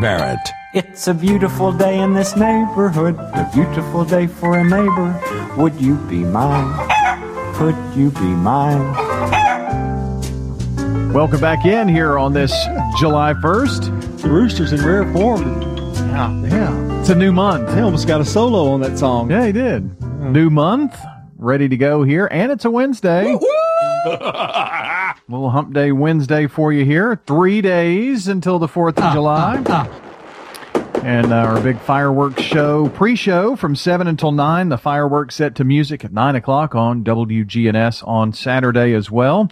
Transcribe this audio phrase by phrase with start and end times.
[0.00, 0.38] Barrett.
[0.74, 5.54] It's a beautiful day in this neighborhood, a beautiful day for a neighbor.
[5.56, 6.88] Would you be mine?
[7.54, 8.92] Could you be mine?
[11.12, 12.52] Welcome back in here on this
[12.98, 14.22] July 1st.
[14.22, 15.60] The Rooster's in rare form.
[15.94, 16.32] Yeah.
[16.46, 17.00] Yeah.
[17.00, 17.74] It's a new month.
[17.74, 19.30] He almost got a solo on that song.
[19.30, 20.00] Yeah, he did.
[20.20, 20.96] New month,
[21.36, 23.36] ready to go here, and it's a Wednesday.
[25.28, 27.20] Little hump day Wednesday for you here.
[27.24, 29.62] Three days until the 4th of July.
[31.04, 34.70] And our big fireworks show, pre show from 7 until 9.
[34.70, 39.48] The fireworks set to music at 9 o'clock on WGNS on Saturday as well.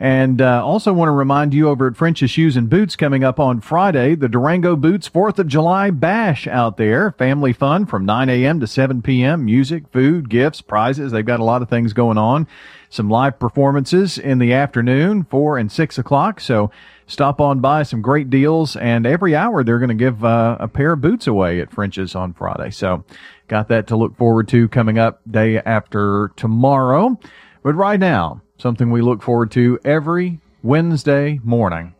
[0.00, 3.38] And uh, also want to remind you over at French's Shoes and Boots coming up
[3.38, 7.12] on Friday, the Durango Boots 4th of July Bash out there.
[7.12, 8.58] Family fun from 9 a.m.
[8.58, 9.44] to 7 p.m.
[9.44, 11.12] Music, food, gifts, prizes.
[11.12, 12.48] They've got a lot of things going on.
[12.92, 16.40] Some live performances in the afternoon, 4 and 6 o'clock.
[16.40, 16.70] So
[17.06, 18.76] stop on by some great deals.
[18.76, 22.14] And every hour they're going to give uh, a pair of boots away at French's
[22.14, 22.68] on Friday.
[22.68, 23.02] So
[23.48, 27.18] got that to look forward to coming up day after tomorrow.
[27.62, 31.94] But right now, something we look forward to every Wednesday morning.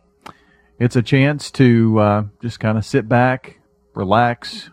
[0.77, 3.57] It's a chance to uh, just kind of sit back,
[3.95, 4.69] relax,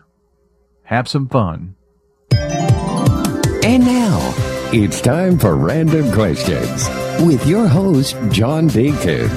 [0.83, 1.77] have some fun.
[3.63, 6.87] And now, it's time for Random Questions
[7.25, 9.29] with your host, John Dinkins.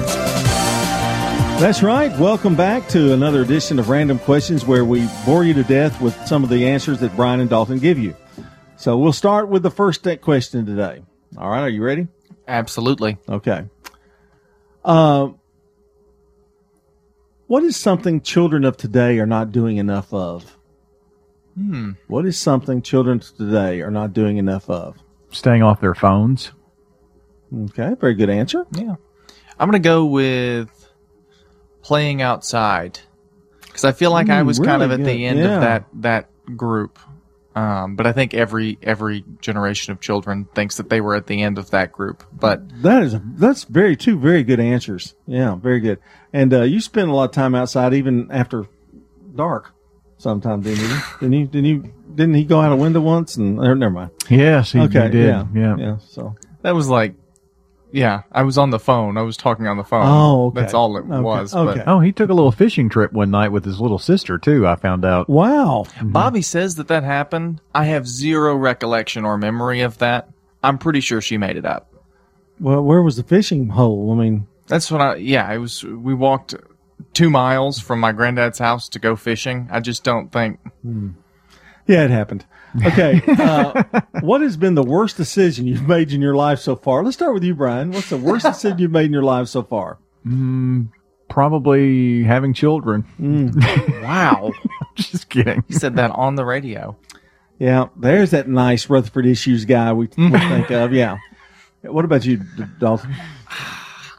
[1.59, 2.17] That's right.
[2.17, 6.15] Welcome back to another edition of Random Questions where we bore you to death with
[6.25, 8.15] some of the answers that Brian and Dalton give you.
[8.77, 11.01] So we'll start with the first question today.
[11.37, 12.07] All right, are you ready?
[12.47, 13.17] Absolutely.
[13.27, 13.65] Okay.
[14.85, 15.31] Uh,
[17.47, 20.57] what is something children of today are not doing enough of?
[21.55, 21.91] Hmm.
[22.07, 24.95] What is something children today are not doing enough of?
[25.35, 26.51] Staying off their phones.
[27.53, 28.65] Okay, very good answer.
[28.71, 28.95] Yeah.
[29.59, 30.69] I'm going to go with
[31.81, 32.99] playing outside
[33.65, 35.05] because I feel like I Mm, was kind of at good.
[35.05, 35.55] the end Yeah.
[35.55, 36.97] of that that group.
[37.53, 41.41] Um, but I think every every generation of children thinks that they were at the
[41.41, 42.23] end of that group.
[42.33, 45.15] But That is a, that's very two very good answers.
[45.27, 45.99] Yeah, very good.
[46.33, 48.65] And uh, you spend a lot of time outside even after
[49.35, 49.73] dark.
[50.17, 50.97] Sometimes didn't you?
[51.19, 51.45] didn't you?
[51.47, 51.93] Didn't you?
[52.15, 53.35] Didn't he go out a window once?
[53.35, 54.11] And or, never mind.
[54.29, 55.27] Yes, he, Okay, he did.
[55.27, 55.75] yeah, yeah.
[55.77, 55.97] yeah.
[56.07, 57.15] So that was like,
[57.91, 59.17] yeah, I was on the phone.
[59.17, 60.05] I was talking on the phone.
[60.07, 60.61] Oh, okay.
[60.61, 61.53] that's all it Okay, was.
[61.53, 61.79] okay.
[61.79, 64.65] But Oh, he took a little fishing trip one night with his little sister too.
[64.65, 65.29] I found out.
[65.29, 65.85] wow.
[65.87, 66.11] Mm-hmm.
[66.11, 67.61] Bobby says that that happened.
[67.73, 70.29] I have zero recollection or memory of that.
[70.63, 71.93] I'm pretty sure she made it up.
[72.59, 74.11] Well, where was the fishing hole?
[74.11, 75.15] I mean, That's what I.
[75.17, 75.83] Yeah, it was.
[75.83, 76.55] We walked
[77.13, 79.67] two miles from my granddad's house to go fishing.
[79.71, 80.59] I just don't think.
[80.81, 81.09] Hmm.
[81.87, 82.45] yeah, it happened.
[82.85, 83.21] Okay.
[83.27, 83.83] Uh,
[84.21, 87.03] what has been the worst decision you've made in your life so far?
[87.03, 87.91] Let's start with you, Brian.
[87.91, 89.97] What's the worst decision you've made in your life so far?
[90.23, 90.83] Hmm,
[91.29, 93.01] probably having children.
[93.17, 93.49] Hmm.
[94.05, 94.51] Wow,
[94.95, 95.63] Just kidding.
[95.67, 96.95] You said that on the radio.
[97.57, 100.93] Yeah, there's that nice Rutherford Issues guy we, we think of.
[100.93, 101.17] Yeah.
[101.81, 103.15] What about you, D- Dalton?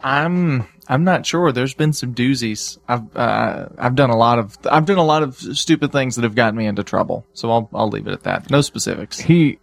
[0.02, 0.66] I'm.
[0.88, 1.52] I'm not sure.
[1.52, 2.78] There's been some doozies.
[2.88, 3.16] I've.
[3.16, 4.56] Uh, I've done a lot of.
[4.70, 7.26] I've done a lot of stupid things that have gotten me into trouble.
[7.34, 7.68] So I'll.
[7.74, 8.50] I'll leave it at that.
[8.50, 9.18] No specifics.
[9.18, 9.58] He,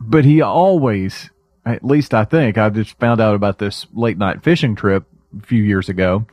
[0.00, 1.30] but he always,
[1.64, 5.04] at least I think, I just found out about this late night fishing trip
[5.40, 6.26] a few years ago,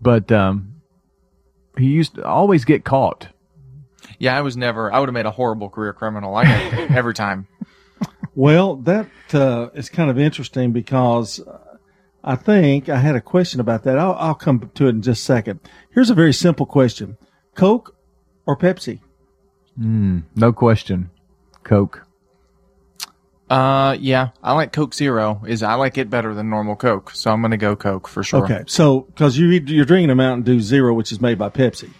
[0.00, 0.80] but um,
[1.76, 3.28] he used to always get caught.
[4.18, 4.92] Yeah, I was never.
[4.92, 6.34] I would have made a horrible career criminal.
[6.34, 6.44] I
[6.90, 7.46] every time.
[8.34, 11.69] Well, that uh, is kind of interesting because uh,
[12.22, 13.98] I think I had a question about that.
[13.98, 15.60] I'll, I'll come to it in just a second.
[15.92, 17.16] Here's a very simple question
[17.54, 17.96] Coke
[18.46, 19.00] or Pepsi?
[19.76, 21.10] No question.
[21.62, 22.06] Coke.
[23.48, 25.42] Uh, yeah, I like Coke Zero.
[25.46, 28.44] Is I like it better than normal Coke, so I'm gonna go Coke for sure.
[28.44, 28.62] Okay.
[28.68, 31.90] So, because you, you're drinking a Mountain Dew Zero, which is made by Pepsi.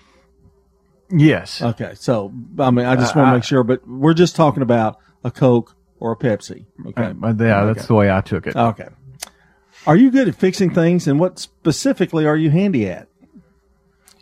[1.11, 1.61] Yes.
[1.61, 1.95] Okay.
[1.97, 5.33] So, I mean, I just want to make sure, but we're just talking about a
[5.33, 6.67] Coke or a Pepsi.
[6.87, 7.03] Okay.
[7.03, 8.55] Uh, yeah, that's the way I took it.
[8.55, 8.89] Okay.
[9.87, 13.09] Are you good at fixing things, and what specifically are you handy at?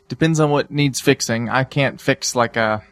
[0.09, 1.49] Depends on what needs fixing.
[1.49, 2.83] I can't fix like a.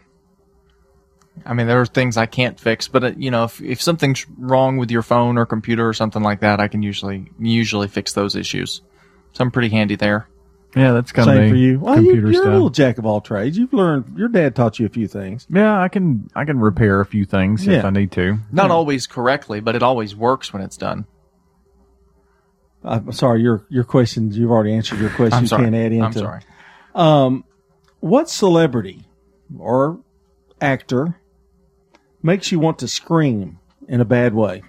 [1.44, 4.26] I mean, there are things I can't fix, but uh, you know, if if something's
[4.36, 8.12] wrong with your phone or computer or something like that, I can usually usually fix
[8.12, 8.82] those issues.
[9.32, 10.28] So I'm pretty handy there.
[10.74, 11.78] Yeah, that's kind Same of for you.
[11.78, 12.52] Well, you, computer you're a stuff.
[12.52, 13.56] little jack of all trades.
[13.56, 14.18] You've learned.
[14.18, 15.46] Your dad taught you a few things.
[15.48, 18.38] yeah, I can I can repair a few things if I need to.
[18.50, 21.06] Not always correctly, but it always works when it's done.
[22.84, 23.42] I'm sorry.
[23.42, 24.36] Your your questions.
[24.36, 25.34] You've already answered your question.
[25.34, 25.64] I'm you sorry.
[25.64, 26.04] can't add into.
[26.04, 26.40] I'm sorry.
[26.94, 27.44] Um,
[28.00, 29.04] what celebrity
[29.58, 30.00] or
[30.60, 31.20] actor
[32.22, 33.58] makes you want to scream
[33.88, 34.62] in a bad way?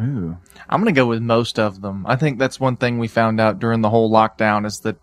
[0.00, 0.36] Ooh.
[0.68, 2.06] I'm going to go with most of them.
[2.06, 4.96] I think that's one thing we found out during the whole lockdown is that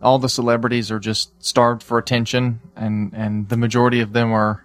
[0.00, 4.64] all the celebrities are just starved for attention, and and the majority of them are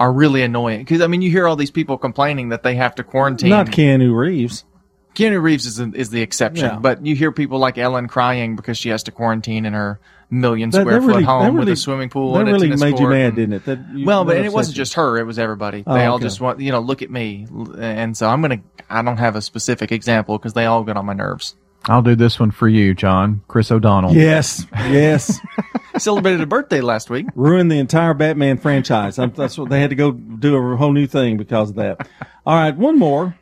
[0.00, 0.80] are really annoying.
[0.80, 3.50] Because I mean, you hear all these people complaining that they have to quarantine.
[3.50, 4.64] Not Keanu Reeves.
[5.18, 6.78] Keanu Reeves is is the exception, Yeah.
[6.78, 9.98] but you hear people like Ellen crying because she has to quarantine in her
[10.30, 12.66] million square that foot really- home that with a swimming pool That and a really
[12.68, 13.64] tennis made you mad, and- didn't it?
[13.64, 14.82] That you- well, but and it wasn't you.
[14.82, 15.82] just her; it was everybody.
[15.86, 16.22] Oh, they all okay.
[16.24, 17.46] just want, you know, look at me.
[17.78, 18.60] And so I'm gonna.
[18.88, 21.56] I don't have a specific example because they all get on my nerves.
[21.86, 23.40] I'll do this one for you, John.
[23.48, 24.12] Chris O'Donnell.
[24.14, 25.40] Yes, yes.
[25.96, 27.26] Celebrated a birthday last week.
[27.34, 29.18] Ruined the entire Batman franchise.
[29.18, 32.06] I'm- That's what they had to go do a whole new thing because of that.
[32.46, 33.36] All right, one more.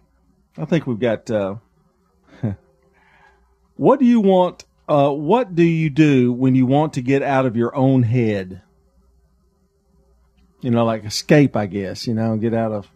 [0.57, 1.31] I think we've got.
[1.31, 1.57] Uh,
[3.77, 4.65] what do you want?
[4.89, 8.63] Uh, what do you do when you want to get out of your own head?
[10.61, 12.07] You know, like escape, I guess.
[12.07, 12.89] You know, get out of.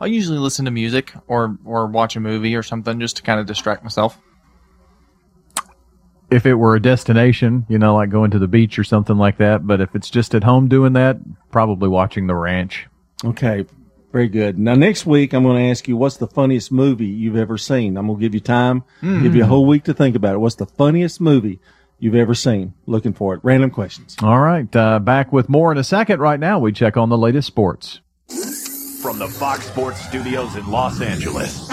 [0.00, 3.40] I usually listen to music or or watch a movie or something just to kind
[3.40, 4.18] of distract myself.
[6.30, 9.36] If it were a destination, you know, like going to the beach or something like
[9.38, 9.66] that.
[9.66, 11.18] But if it's just at home doing that,
[11.50, 12.88] probably watching The Ranch.
[13.24, 13.66] Okay,
[14.12, 14.58] very good.
[14.58, 17.96] Now next week I'm going to ask you what's the funniest movie you've ever seen.
[17.96, 20.38] I'm going to give you time, give you a whole week to think about it.
[20.38, 21.60] What's the funniest movie
[21.98, 22.74] you've ever seen?
[22.86, 23.40] Looking for it.
[23.42, 24.16] Random questions.
[24.22, 24.74] All right.
[24.76, 26.20] Uh, back with more in a second.
[26.20, 28.00] Right now, we check on the latest sports.
[29.00, 31.68] From the Fox Sports Studios in Los Angeles,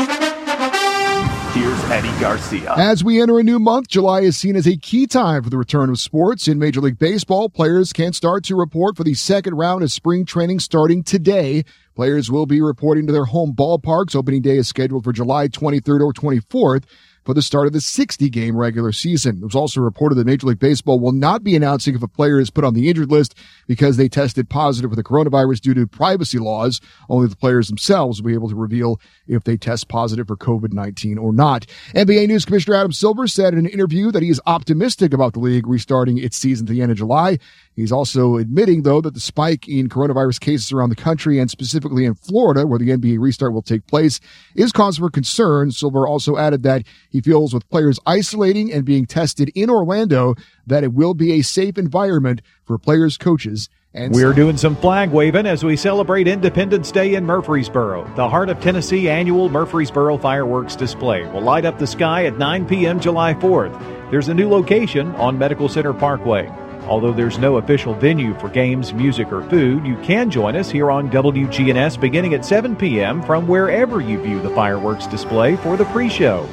[1.53, 2.73] here's Eddie Garcia.
[2.75, 5.57] As we enter a new month, July is seen as a key time for the
[5.57, 6.47] return of sports.
[6.47, 10.25] In Major League Baseball, players can start to report for the second round of spring
[10.25, 11.65] training starting today.
[11.99, 14.15] Players will be reporting to their home ballparks.
[14.15, 16.85] Opening day is scheduled for July 23rd or 24th
[17.25, 19.37] for the start of the 60 game regular season.
[19.37, 22.39] It was also reported that Major League Baseball will not be announcing if a player
[22.39, 23.35] is put on the injured list
[23.67, 26.81] because they tested positive for the coronavirus due to privacy laws.
[27.09, 31.19] Only the players themselves will be able to reveal if they test positive for COVID-19
[31.19, 31.65] or not.
[31.95, 35.39] NBA News Commissioner Adam Silver said in an interview that he is optimistic about the
[35.39, 37.37] league restarting its season at the end of July.
[37.75, 42.03] He's also admitting, though, that the spike in coronavirus cases around the country and specifically
[42.03, 44.19] in Florida, where the NBA restart will take place,
[44.53, 45.71] is cause for concern.
[45.71, 50.35] Silver also added that he feels with players isolating and being tested in Orlando
[50.65, 55.09] that it will be a safe environment for players, coaches, and We're doing some flag
[55.09, 58.13] waving as we celebrate Independence Day in Murfreesboro.
[58.15, 62.67] The Heart of Tennessee annual Murfreesboro fireworks display will light up the sky at 9
[62.67, 62.99] p.m.
[62.99, 64.11] July 4th.
[64.11, 66.47] There's a new location on Medical Center Parkway.
[66.83, 70.91] Although there's no official venue for games, music, or food, you can join us here
[70.91, 73.23] on WGNS beginning at 7 p.m.
[73.23, 76.47] from wherever you view the fireworks display for the pre show.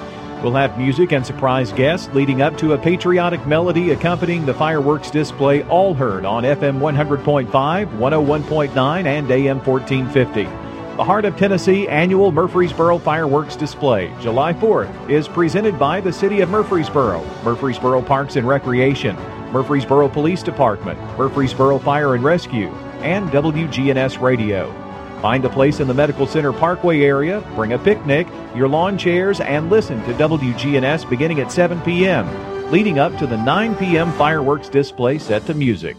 [0.46, 5.10] We'll have music and surprise guests leading up to a patriotic melody accompanying the fireworks
[5.10, 10.44] display, all heard on FM 100.5, 101.9, and AM 1450.
[10.44, 16.42] The Heart of Tennessee annual Murfreesboro Fireworks Display, July 4th, is presented by the City
[16.42, 19.16] of Murfreesboro, Murfreesboro Parks and Recreation,
[19.50, 22.68] Murfreesboro Police Department, Murfreesboro Fire and Rescue,
[23.00, 24.85] and WGNS Radio.
[25.26, 29.40] Find a place in the Medical Center Parkway area, bring a picnic, your lawn chairs,
[29.40, 34.12] and listen to WGNS beginning at 7 p.m., leading up to the 9 p.m.
[34.12, 35.96] fireworks display set to music.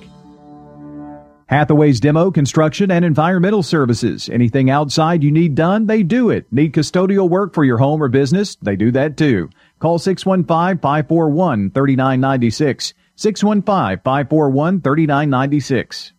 [1.48, 4.30] Hathaway's Demo Construction and Environmental Services.
[4.30, 6.46] Anything outside you need done, they do it.
[6.50, 8.56] Need custodial work for your home or business?
[8.62, 9.50] They do that too.
[9.80, 12.94] Call 615-541-3996.
[13.18, 16.14] 615-541-3996.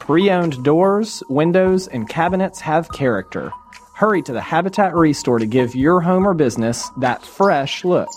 [0.00, 3.52] Pre-owned doors, windows, and cabinets have character.
[3.94, 8.08] Hurry to the Habitat Restore to give your home or business that fresh look.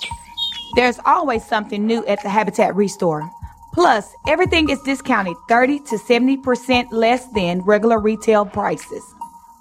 [0.75, 3.29] There's always something new at the Habitat Restore.
[3.73, 9.03] Plus, everything is discounted 30 to 70% less than regular retail prices.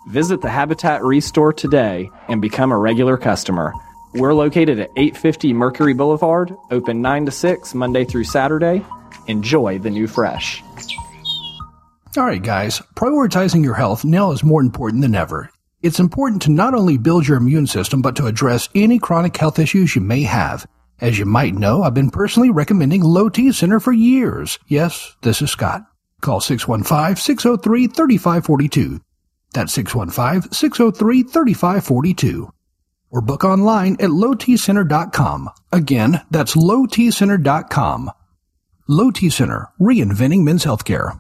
[0.07, 3.73] Visit the Habitat Restore today and become a regular customer.
[4.15, 8.85] We're located at 850 Mercury Boulevard, open 9 to 6 Monday through Saturday.
[9.27, 10.63] Enjoy the new fresh.
[12.15, 15.49] All right, guys, prioritizing your health now is more important than ever.
[15.81, 19.59] It's important to not only build your immune system, but to address any chronic health
[19.59, 20.67] issues you may have.
[21.01, 24.59] As you might know, I've been personally recommending Low T Center for years.
[24.67, 25.87] Yes, this is Scott.
[26.21, 29.01] Call 615-603-3542.
[29.55, 32.51] That's 615-603-3542.
[33.11, 35.49] Or book online at lowtcenter.com.
[35.73, 38.11] Again, that's lowtcenter.com.
[38.87, 41.19] Low T Center, reinventing men's healthcare.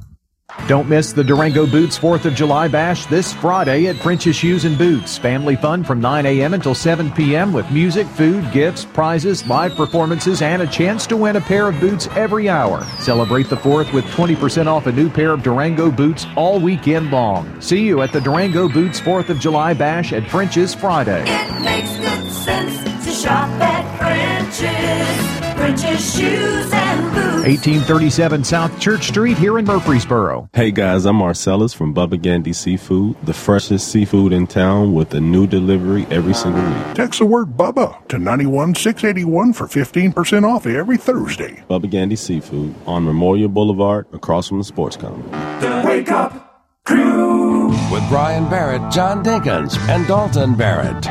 [0.68, 4.78] Don't miss the Durango Boots 4th of July Bash this Friday at French's Shoes and
[4.78, 5.18] Boots.
[5.18, 6.54] Family fun from 9 a.m.
[6.54, 7.52] until 7 p.m.
[7.52, 11.80] with music, food, gifts, prizes, live performances, and a chance to win a pair of
[11.80, 12.84] boots every hour.
[13.00, 17.60] Celebrate the 4th with 20% off a new pair of Durango boots all weekend long.
[17.60, 21.24] See you at the Durango Boots 4th of July Bash at French's Friday.
[21.26, 25.21] It makes good sense to shop at French's.
[25.62, 30.50] French's Shoes 1837 South Church Street here in Murfreesboro.
[30.52, 35.20] Hey guys, I'm Marcellus from Bubba Gandy Seafood, the freshest seafood in town with a
[35.20, 36.94] new delivery every single week.
[36.96, 41.62] Text the word Bubba to 91681 for 15% off every Thursday.
[41.70, 45.30] Bubba Gandy Seafood on Memorial Boulevard across from the sports complex.
[45.64, 47.68] The Wake Up Crew.
[47.92, 51.04] With Brian Barrett, John Dinkins, and Dalton Barrett.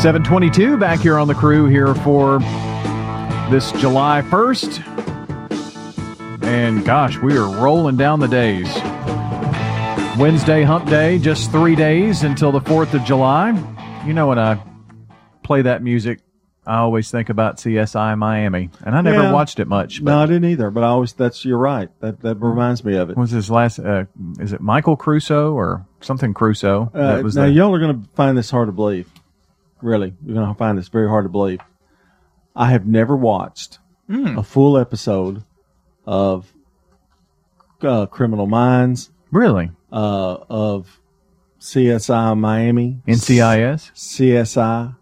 [0.00, 2.40] 722 back here on the crew here for
[3.50, 4.82] this July 1st.
[6.44, 8.66] And gosh, we are rolling down the days.
[10.18, 13.50] Wednesday, hump day, just three days until the 4th of July.
[14.06, 14.60] You know, when I
[15.42, 16.20] play that music,
[16.66, 18.70] I always think about CSI Miami.
[18.84, 19.32] And I never Yeah.
[19.32, 20.04] watched it much.
[20.04, 20.70] But No, I didn't either.
[20.70, 21.88] But I always that's you're right.
[22.00, 23.16] That that reminds me of it.
[23.16, 24.04] was his last, uh,
[24.38, 26.90] is it Michael Crusoe or something Crusoe?
[26.94, 29.08] Uh, that was now the- y'all are going to find this hard to believe.
[29.82, 31.60] Really, you're going to find this very hard to believe.
[32.54, 33.78] I have never watched
[34.08, 34.36] Hmm.
[34.38, 35.44] a full episode
[36.04, 36.52] of
[37.82, 39.10] uh, Criminal Minds.
[39.30, 39.70] Really?
[39.92, 41.00] Uh, of
[41.60, 43.02] CSI Miami.
[43.06, 43.92] NCIS?
[43.94, 44.96] CSI.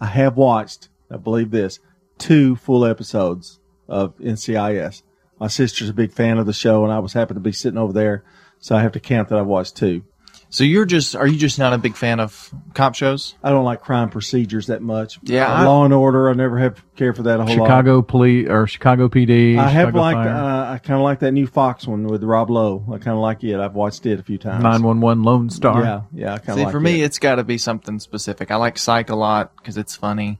[0.00, 1.78] I have watched, I believe this,
[2.16, 5.02] two full episodes of NCIS.
[5.38, 7.78] My sister's a big fan of the show, and I was happy to be sitting
[7.78, 8.24] over there,
[8.58, 10.04] so I have to count that I've watched two.
[10.50, 13.34] So you're just are you just not a big fan of cop shows?
[13.44, 15.18] I don't like crime procedures that much.
[15.22, 16.30] Yeah, Uh, I- Law and Order.
[16.30, 17.64] I never have cared for that a whole lot.
[17.66, 19.58] Chicago Police or Chicago PD.
[19.58, 20.16] I have Chicago liked.
[20.16, 20.28] Fire.
[20.34, 22.82] Uh, I kind of like that new Fox one with Rob Lowe.
[22.88, 23.60] I kind of like it.
[23.60, 24.62] I've watched it a few times.
[24.62, 25.82] 911 Lone Star.
[25.82, 26.34] Yeah, yeah.
[26.34, 27.04] I kind See, of like for me, it.
[27.04, 28.50] it's got to be something specific.
[28.50, 30.38] I like Psych a lot because it's funny,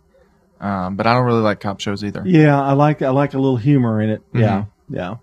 [0.59, 2.23] um, but I don't really like cop shows either.
[2.25, 3.03] Yeah, I like.
[3.03, 4.23] I like a little humor in it.
[4.33, 4.67] Yeah, Mhm.
[4.89, 5.15] yeah.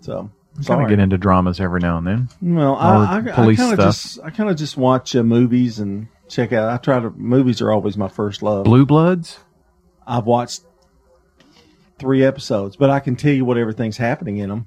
[0.00, 0.84] So Kind sorry.
[0.84, 2.28] of get into dramas every now and then.
[2.42, 3.94] Well, I, I, I police kind of stuff.
[3.94, 6.68] just I kind of just watch uh, movies and check out.
[6.68, 8.64] I try to movies are always my first love.
[8.64, 9.38] Blue Bloods.
[10.06, 10.62] I've watched
[11.98, 14.66] three episodes, but I can tell you what everything's happening in them.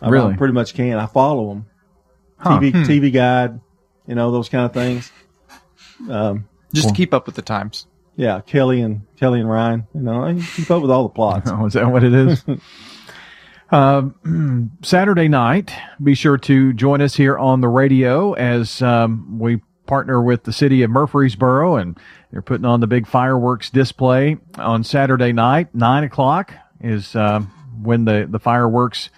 [0.00, 0.36] I, Really?
[0.36, 0.96] Pretty much can.
[0.98, 1.66] I follow them.
[2.38, 2.60] Huh.
[2.60, 2.82] TV Hmm.
[2.84, 3.60] TV guide,
[4.06, 5.10] you know those kind of things.
[6.08, 7.86] Um, Just to keep up with the times.
[8.14, 9.88] yeah, Kelly and Kelly and Ryan.
[9.92, 11.50] You know, I keep up with all the plots.
[11.54, 12.44] Oh, is that what it is?
[13.70, 15.72] Um, Saturday night,
[16.02, 20.52] be sure to join us here on the radio as um, we partner with the
[20.52, 21.98] city of Murfreesboro and
[22.30, 25.74] they're putting on the big fireworks display on Saturday night.
[25.74, 27.50] Nine o'clock is um
[27.82, 29.10] when the, the fireworks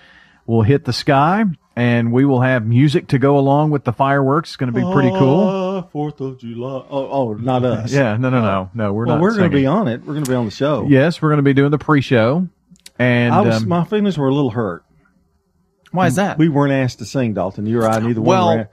[0.47, 1.45] will hit the sky
[1.77, 4.51] and we will have music to go along with the fireworks.
[4.51, 5.41] It's going to be pretty cool.
[5.41, 6.85] Ah, Fourth of July.
[6.91, 7.93] Oh, oh, not us.
[7.93, 8.93] Yeah, no, no, no, no.
[8.93, 9.23] We're well, not.
[9.23, 10.01] we're going to be on it.
[10.01, 10.87] We're going to be on the show.
[10.89, 12.49] Yes, we're going to be doing the pre-show,
[13.01, 14.85] and I was, um, my feelings were a little hurt.
[15.93, 16.39] Why is that?
[16.39, 17.67] We weren't asked to sing, Dalton.
[17.67, 18.59] You or I, neither Well- one.
[18.59, 18.69] Were,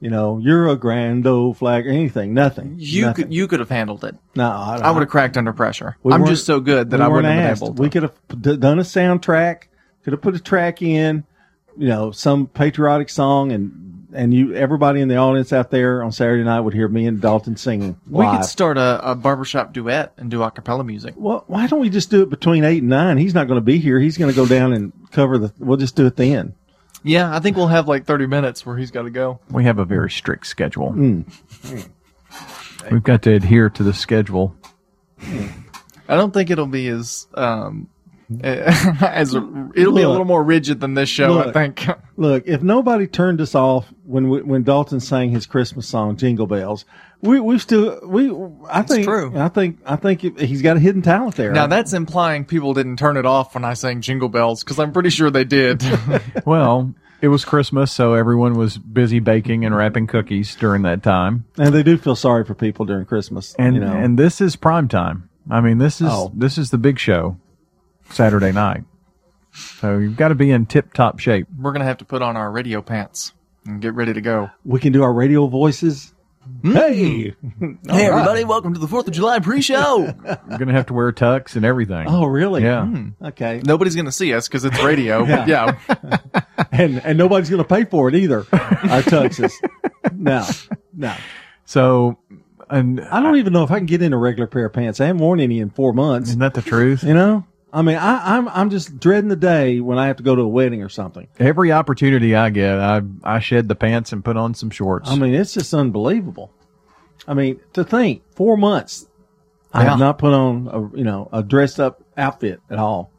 [0.00, 2.34] you know, you're a grand old flag anything.
[2.34, 2.74] Nothing.
[2.78, 3.24] You Nothing.
[3.26, 4.16] could you could have handled it.
[4.34, 5.96] No, I, I would have cracked under pressure.
[6.02, 7.62] We I'm just so good that we I wouldn't weren't have been asked.
[7.62, 7.82] able to.
[7.82, 9.64] We could have d- done a soundtrack.
[10.02, 11.22] Could have put a track in.
[11.78, 16.12] You know, some patriotic song, and and you everybody in the audience out there on
[16.12, 17.98] Saturday night would hear me and Dalton singing.
[18.08, 21.14] we could start a, a barbershop duet and do a cappella music.
[21.16, 23.18] Well, why don't we just do it between eight and nine?
[23.18, 23.98] He's not going to be here.
[23.98, 25.52] He's going to go down and cover the.
[25.58, 26.54] We'll just do it then.
[27.04, 29.40] Yeah, I think we'll have like 30 minutes where he's got to go.
[29.50, 30.92] we have a very strict schedule.
[30.92, 31.88] Mm.
[32.90, 34.54] We've got to adhere to the schedule.
[35.20, 37.88] I don't think it'll be as um
[38.44, 41.38] as it'll be a little more rigid than this show.
[41.40, 41.86] I think.
[42.16, 46.46] Look, if nobody turned us off when we, when Dalton sang his Christmas song "Jingle
[46.46, 46.84] Bells,"
[47.20, 48.32] we we still we
[48.70, 49.32] I think true.
[49.36, 51.52] I think I think he's got a hidden talent there.
[51.52, 54.92] Now that's implying people didn't turn it off when I sang Jingle Bells because I'm
[54.92, 55.82] pretty sure they did.
[56.44, 61.44] Well, it was Christmas, so everyone was busy baking and wrapping cookies during that time.
[61.56, 63.54] and they do feel sorry for people during Christmas.
[63.58, 65.28] And you know, and this is prime time.
[65.50, 66.32] I mean, this is Oh.
[66.34, 67.36] this is the big show,
[68.12, 68.84] Saturday night.
[69.54, 71.46] So you've got to be in tip top shape.
[71.58, 73.32] We're gonna have to put on our radio pants
[73.66, 74.50] and get ready to go.
[74.64, 76.12] we can do our radio voices.
[76.62, 76.72] Hmm.
[76.72, 77.34] Hey,
[77.88, 79.98] Hey everybody, welcome to the Fourth of July pre-show.
[80.24, 82.06] You're going to have to wear tux and everything.
[82.08, 82.62] oh really?
[82.64, 82.84] Yeah.
[82.86, 83.08] Hmm.
[83.22, 83.60] Okay.
[83.64, 85.24] Nobody's gonna see us because it's radio.
[85.26, 85.78] but yeah.
[86.72, 88.38] And and nobody's going to pay for it either.
[88.52, 89.52] Our tuxes.
[90.14, 90.46] no,
[90.94, 91.14] no.
[91.66, 92.18] So,
[92.70, 94.98] and I don't even know if I can get in a regular pair of pants.
[95.00, 96.30] I haven't worn any in four months.
[96.30, 97.04] isn't that the truth?
[97.04, 100.22] You know, I mean, I, I'm I'm just dreading the day when I have to
[100.22, 101.26] go to a wedding or something.
[101.38, 105.08] Every opportunity I get, I I shed the pants and put on some shorts.
[105.08, 106.52] I mean, it's just unbelievable.
[107.26, 109.06] I mean, to think four months,
[109.72, 113.10] I have not put on a you know a dressed up outfit at all.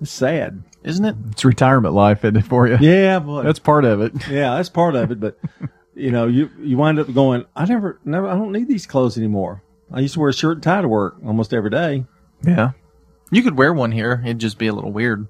[0.00, 0.62] It's sad.
[0.84, 1.16] Isn't it?
[1.32, 2.76] it's retirement life, isn't it for you?
[2.80, 4.12] Yeah, but That's part of it.
[4.30, 5.18] yeah, that's part of it.
[5.18, 5.36] But
[5.96, 7.44] you know, you you wind up going.
[7.56, 8.28] I never, never.
[8.28, 9.64] I don't need these clothes anymore.
[9.90, 12.04] I used to wear a shirt and tie to work almost every day.
[12.44, 12.72] Yeah.
[13.30, 14.22] You could wear one here.
[14.24, 15.26] It'd just be a little weird.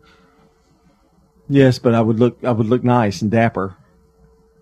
[1.48, 3.76] Yes, but I would look I would look nice and dapper.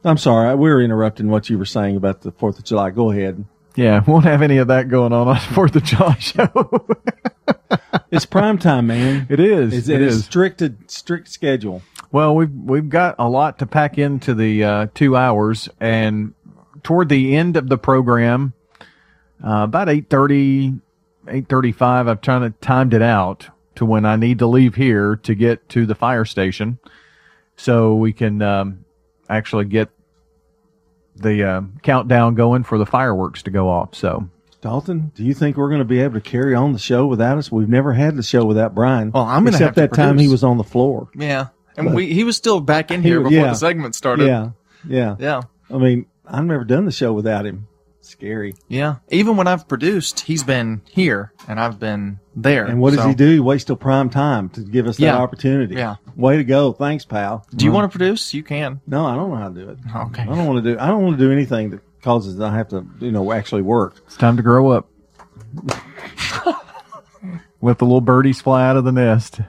[0.04, 2.90] I'm sorry, we were interrupting what you were saying about the Fourth of July.
[2.90, 3.44] Go ahead.
[3.74, 6.86] Yeah, won't have any of that going on on the Fourth of July show.
[8.10, 9.26] It's prime time, man.
[9.30, 9.72] It is.
[9.72, 10.24] It's, It it is is.
[10.26, 11.82] strict strict schedule.
[12.12, 16.34] Well, we've we've got a lot to pack into the uh, two hours, and
[16.82, 18.52] toward the end of the program,
[19.44, 20.80] uh, about 8.30,
[21.26, 25.34] 8.35, I've trying to timed it out to when I need to leave here to
[25.34, 26.78] get to the fire station,
[27.56, 28.84] so we can um,
[29.28, 29.90] actually get
[31.16, 33.94] the uh, countdown going for the fireworks to go off.
[33.94, 34.28] So.
[34.60, 37.36] Dalton, do you think we're going to be able to carry on the show without
[37.36, 37.52] us?
[37.52, 39.10] We've never had the show without Brian.
[39.10, 41.08] Well, I'm gonna except have to that time he was on the floor.
[41.14, 41.48] Yeah.
[41.76, 43.50] And But- we he was still back in here was- before yeah.
[43.52, 44.26] the segment started.
[44.26, 44.50] Yeah,
[44.88, 45.42] yeah, Yeah.
[45.70, 47.66] I mean, I've never done the show without him.
[48.04, 48.54] Scary.
[48.68, 48.96] Yeah.
[49.10, 52.66] Even when I've produced, he's been here and I've been there.
[52.66, 53.32] And what does So- he do?
[53.32, 55.16] He waits till prime time to give us that Yeah.
[55.16, 55.76] opportunity.
[55.76, 55.96] Yeah.
[56.16, 56.72] Way to go.
[56.72, 57.46] Thanks, pal.
[57.54, 57.76] Do you mm-hmm.
[57.76, 58.34] want to produce?
[58.34, 58.80] You can.
[58.86, 59.78] No, I don't know how to do it.
[59.94, 60.22] Okay.
[60.22, 60.78] I don't want to do.
[60.78, 63.96] I don't want to do anything that causes I have to, you know, actually work.
[64.06, 64.88] It's time to grow up.
[67.62, 69.40] Let the little birdies fly out of the nest.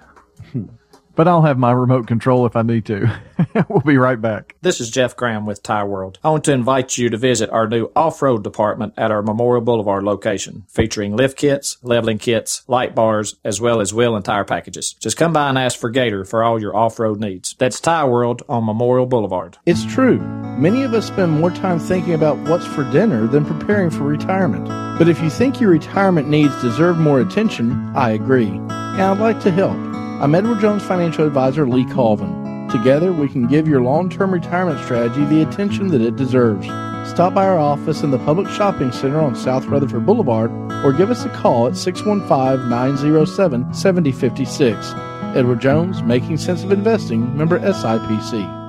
[1.15, 3.19] But I'll have my remote control if I need to.
[3.69, 4.55] we'll be right back.
[4.61, 6.19] This is Jeff Graham with Tire World.
[6.23, 10.03] I want to invite you to visit our new off-road department at our Memorial Boulevard
[10.03, 14.93] location, featuring lift kits, leveling kits, light bars, as well as wheel and tire packages.
[14.99, 17.55] Just come by and ask for Gator for all your off-road needs.
[17.57, 19.57] That's Tire World on Memorial Boulevard.
[19.65, 20.19] It's true.
[20.57, 24.67] Many of us spend more time thinking about what's for dinner than preparing for retirement.
[24.97, 28.47] But if you think your retirement needs deserve more attention, I agree.
[28.47, 29.77] And I'd like to help.
[30.21, 32.69] I'm Edward Jones financial advisor Lee Colvin.
[32.69, 36.65] Together, we can give your long term retirement strategy the attention that it deserves.
[37.09, 40.51] Stop by our office in the Publix Shopping Center on South Rutherford Boulevard
[40.85, 44.93] or give us a call at 615 907 7056.
[45.35, 48.63] Edward Jones, Making Sense of Investing, member SIPC.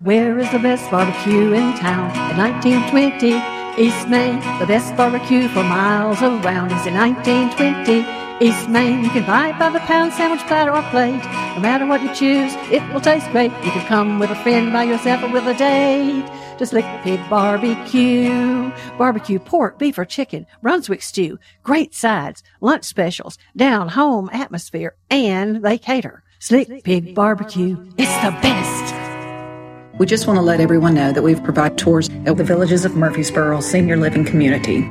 [0.00, 2.10] Where is the best barbecue in town?
[2.10, 9.02] At 1920 East Main, the best barbecue for miles around is in 1920 East Main,
[9.02, 11.24] You can buy it by the pound, sandwich, platter, or plate.
[11.54, 13.50] No matter what you choose, it will taste great.
[13.64, 16.30] You can come with a friend, by yourself, or with a date.
[16.58, 18.70] Just Slick Pig Barbecue.
[18.98, 25.62] Barbecue pork, beef, or chicken, Brunswick stew, great sides, lunch specials, down home atmosphere, and
[25.64, 26.22] they cater.
[26.38, 27.76] Slick Pig Barbecue.
[27.96, 28.94] It's the best.
[29.98, 32.96] We just want to let everyone know that we've provided tours at the Villages of
[32.96, 34.90] Murfreesboro Senior Living Community.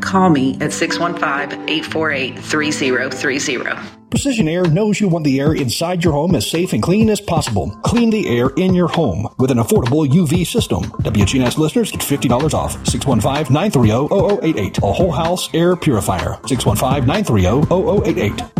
[0.00, 3.88] Call me at 615 848 3030.
[4.10, 7.18] Precision Air knows you want the air inside your home as safe and clean as
[7.18, 7.70] possible.
[7.82, 10.82] Clean the air in your home with an affordable UV system.
[10.82, 12.76] WGNS listeners get $50 off.
[12.84, 14.82] 615-930-0088.
[14.82, 16.34] A whole house air purifier.
[16.42, 18.50] 615-930-0088.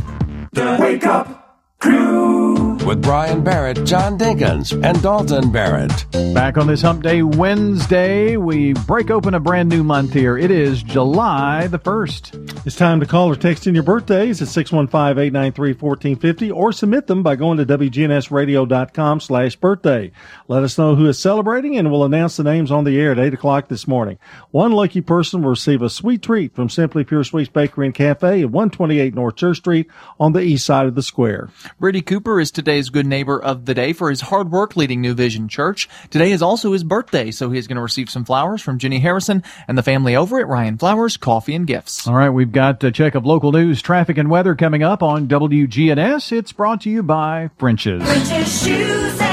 [0.52, 2.71] The Wake Up Crew.
[2.86, 6.04] With Brian Barrett, John Dinkins, and Dalton Barrett.
[6.34, 10.36] Back on this Hump Day Wednesday, we break open a brand new month here.
[10.36, 12.66] It is July the 1st.
[12.66, 17.36] It's time to call or text in your birthdays at 615-893-1450 or submit them by
[17.36, 20.10] going to WGNSradio.com slash birthday.
[20.48, 23.18] Let us know who is celebrating and we'll announce the names on the air at
[23.18, 24.18] 8 o'clock this morning.
[24.50, 28.42] One lucky person will receive a sweet treat from Simply Pure Sweets Bakery and Cafe
[28.42, 31.50] at 128 North Church Street on the east side of the square.
[31.78, 35.12] Brady Cooper is today's good neighbor of the day for his hard work leading New
[35.12, 35.90] Vision Church.
[36.08, 38.98] Today is also his birthday, so he is going to receive some flowers from Jenny
[38.98, 42.08] Harrison and the family over at Ryan Flowers Coffee and Gifts.
[42.08, 45.28] All right, we've got a check of local news, traffic, and weather coming up on
[45.28, 46.32] WGNS.
[46.32, 48.02] It's brought to you by French's.
[48.02, 49.31] French's shoes and boots.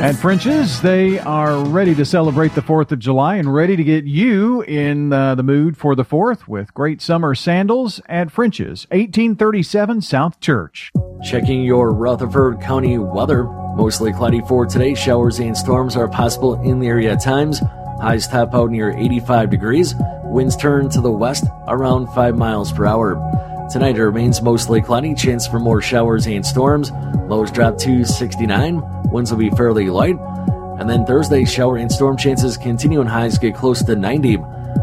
[0.02, 4.04] At French's, they are ready to celebrate the 4th of July and ready to get
[4.04, 10.00] you in uh, the mood for the 4th with great summer sandals at French's, 1837
[10.00, 10.90] South Church.
[11.22, 13.44] Checking your Rutherford County weather.
[13.44, 14.94] Mostly cloudy for today.
[14.94, 17.60] Showers and storms are possible in the area at times.
[18.00, 19.94] Highs top out near 85 degrees.
[20.24, 23.49] Winds turn to the west around 5 miles per hour.
[23.70, 25.14] Tonight it remains mostly cloudy.
[25.14, 26.90] Chance for more showers and storms.
[27.28, 28.82] Lows drop to 69.
[29.10, 30.16] Winds will be fairly light.
[30.80, 34.38] And then Thursday, shower and storm chances continue and highs get close to 90.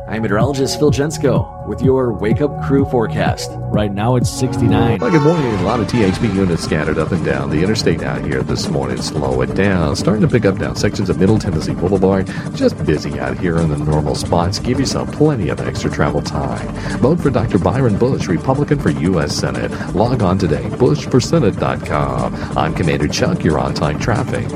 [0.08, 3.52] I'm meteorologist Phil Jensko with your Wake Up Crew forecast.
[3.54, 5.00] Right now it's 69.
[5.00, 5.54] Well, good morning.
[5.56, 9.02] A lot of THP units scattered up and down the interstate out here this morning.
[9.02, 9.96] Slow it down.
[9.96, 12.32] Starting to pick up down sections of Middle Tennessee Boulevard.
[12.54, 14.60] Just busy out here in the normal spots.
[14.60, 16.68] Give yourself plenty of extra travel time.
[17.00, 17.60] Vote for Dr.
[17.60, 19.36] Byron Bush, Republican for U.S.
[19.36, 19.70] Senate.
[19.94, 22.36] Log on today, bushforsenate.com.
[22.58, 23.44] I'm Commander Chuck.
[23.44, 24.48] You're on time traffic.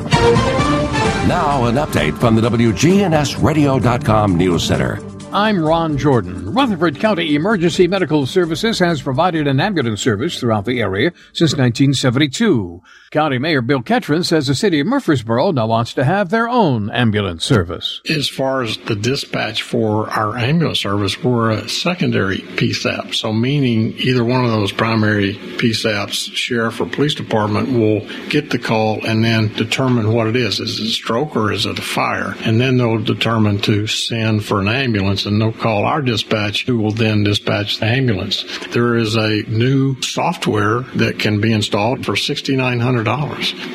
[1.27, 5.10] Now, an update from the WGNSradio.com News Center.
[5.33, 6.53] I'm Ron Jordan.
[6.53, 12.81] Rutherford County Emergency Medical Services has provided an ambulance service throughout the area since 1972.
[13.11, 16.89] County Mayor Bill Ketron says the city of Murfreesboro now wants to have their own
[16.91, 17.99] ambulance service.
[18.09, 23.13] As far as the dispatch for our ambulance service, we're a secondary PSAP.
[23.13, 28.59] So, meaning either one of those primary PSAPs, sheriff or police department, will get the
[28.59, 30.61] call and then determine what it is.
[30.61, 32.37] Is it a stroke or is it a fire?
[32.45, 36.77] And then they'll determine to send for an ambulance and they'll call our dispatch, who
[36.77, 38.45] will then dispatch the ambulance.
[38.69, 43.00] There is a new software that can be installed for $6,900.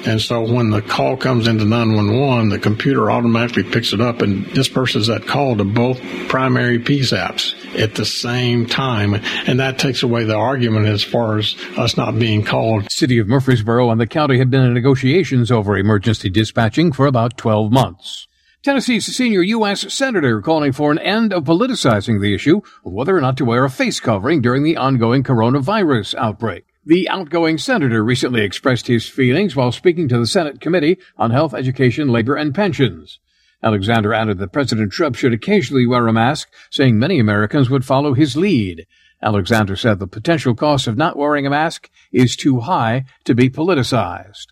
[0.07, 4.47] And so when the call comes into 911, the computer automatically picks it up and
[4.53, 9.15] disperses that call to both primary PSAPs at the same time.
[9.47, 12.91] And that takes away the argument as far as us not being called.
[12.91, 17.37] City of Murfreesboro and the county have been in negotiations over emergency dispatching for about
[17.37, 18.29] 12 months.
[18.63, 19.95] Tennessee's senior U.S.
[19.95, 23.65] Senator calling for an end of politicizing the issue of whether or not to wear
[23.65, 26.65] a face covering during the ongoing coronavirus outbreak.
[26.89, 31.53] The outgoing senator recently expressed his feelings while speaking to the Senate Committee on Health,
[31.53, 33.19] Education, Labor, and Pensions.
[33.61, 38.15] Alexander added that President Trump should occasionally wear a mask, saying many Americans would follow
[38.15, 38.87] his lead.
[39.21, 43.51] Alexander said the potential cost of not wearing a mask is too high to be
[43.51, 44.47] politicized.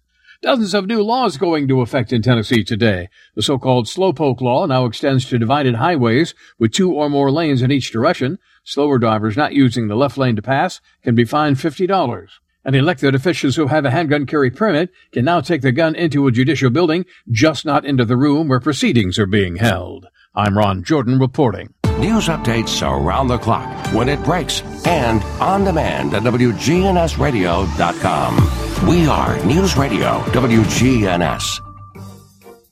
[0.44, 3.08] Dozens of new laws going into effect in Tennessee today.
[3.34, 7.72] The so-called slowpoke law now extends to divided highways with two or more lanes in
[7.72, 8.38] each direction.
[8.62, 12.28] Slower drivers not using the left lane to pass can be fined $50.
[12.62, 16.26] And elected officials who have a handgun carry permit can now take the gun into
[16.26, 20.08] a judicial building, just not into the room where proceedings are being held.
[20.34, 21.72] I'm Ron Jordan reporting.
[21.98, 28.88] News updates around the clock, when it breaks, and on demand at WGNSradio.com.
[28.88, 31.60] We are News Radio WGNS.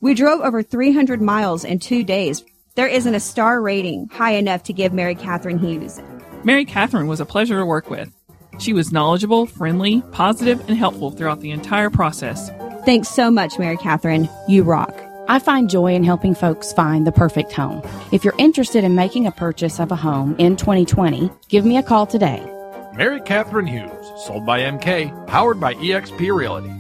[0.01, 2.43] We drove over 300 miles in two days.
[2.75, 6.03] There isn't a star rating high enough to give Mary Catherine Hughes.
[6.43, 8.13] Mary Catherine was a pleasure to work with.
[8.59, 12.51] She was knowledgeable, friendly, positive, and helpful throughout the entire process.
[12.85, 14.29] Thanks so much, Mary Catherine.
[14.49, 15.12] You rock.
[15.33, 17.81] I find joy in helping folks find the perfect home.
[18.13, 21.83] If you're interested in making a purchase of a home in 2020, give me a
[21.83, 22.45] call today.
[22.95, 26.71] Mary Catherine Hughes, sold by MK, powered by eXp Realty.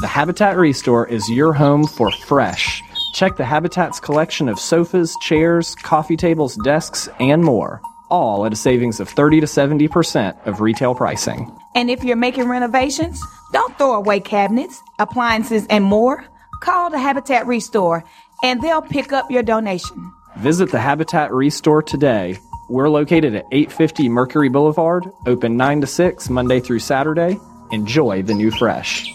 [0.00, 2.80] The Habitat Restore is your home for fresh.
[3.14, 8.56] Check the Habitat's collection of sofas, chairs, coffee tables, desks, and more, all at a
[8.56, 11.50] savings of 30 to 70% of retail pricing.
[11.74, 13.20] And if you're making renovations,
[13.52, 16.24] don't throw away cabinets, appliances, and more.
[16.60, 18.04] Call the Habitat Restore
[18.42, 20.12] and they'll pick up your donation.
[20.38, 22.38] Visit the Habitat Restore today.
[22.68, 27.38] We're located at 850 Mercury Boulevard, open 9 to 6 Monday through Saturday.
[27.72, 29.10] Enjoy the new fresh.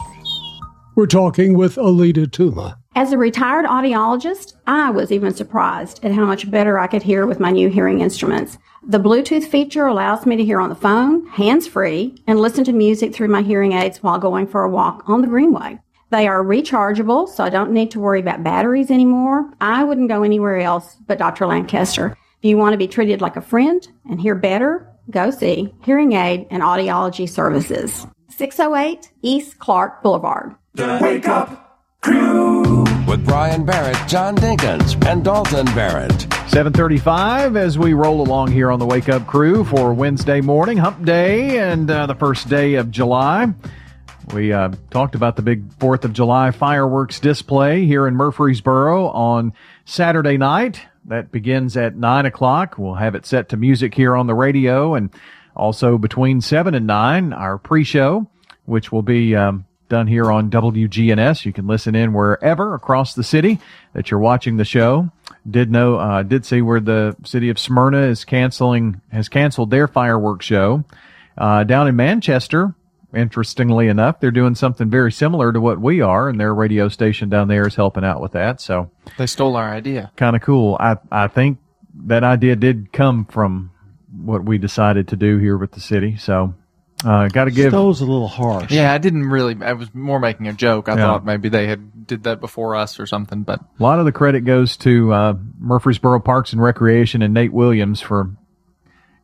[0.96, 2.78] We're talking with Alita Tuma.
[2.96, 7.26] As a retired audiologist, I was even surprised at how much better I could hear
[7.26, 8.60] with my new hearing instruments.
[8.88, 12.72] The Bluetooth feature allows me to hear on the phone, hands free, and listen to
[12.72, 15.80] music through my hearing aids while going for a walk on the Greenway.
[16.12, 19.50] They are rechargeable, so I don't need to worry about batteries anymore.
[19.60, 21.48] I wouldn't go anywhere else but Dr.
[21.48, 22.16] Lancaster.
[22.38, 26.14] If you want to be treated like a friend and hear better, go see Hearing
[26.14, 28.06] Aid and Audiology Services.
[28.30, 30.56] 608 East Clark Boulevard.
[30.76, 31.63] Wake Up
[32.04, 36.22] Crew with Brian Barrett, John Dinkins, and Dalton Barrett.
[36.50, 41.06] 735 as we roll along here on the Wake Up Crew for Wednesday morning, hump
[41.06, 43.54] day, and uh, the first day of July.
[44.34, 49.54] We uh, talked about the big 4th of July fireworks display here in Murfreesboro on
[49.86, 50.82] Saturday night.
[51.06, 52.78] That begins at 9 o'clock.
[52.78, 55.10] We'll have it set to music here on the radio and
[55.56, 58.30] also between 7 and 9, our pre-show,
[58.66, 61.46] which will be um, done here on WGNS.
[61.46, 63.60] You can listen in wherever across the city
[63.94, 65.12] that you're watching the show.
[65.50, 69.88] Did know, uh, did see where the city of Smyrna is canceling, has canceled their
[69.88, 70.84] fireworks show.
[71.38, 72.74] Uh, down in Manchester,
[73.14, 77.30] interestingly enough, they're doing something very similar to what we are, and their radio station
[77.30, 78.60] down there is helping out with that.
[78.62, 80.12] So They stole our idea.
[80.16, 80.76] kind of cool.
[80.80, 81.60] I I think
[82.06, 83.70] that idea did come from
[84.12, 86.18] what we decided to do here with the city.
[86.18, 86.56] So
[87.04, 88.72] uh, got to give Stowe's a little harsh.
[88.72, 89.58] Yeah, I didn't really.
[89.64, 90.88] I was more making a joke.
[90.90, 91.06] I Yeah.
[91.06, 93.44] thought maybe they had did that before us or something.
[93.44, 97.54] But A lot of the credit goes to uh, Murfreesboro Parks and Recreation and Nate
[97.54, 98.32] Williams for